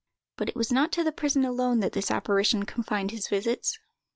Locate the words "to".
0.93-1.03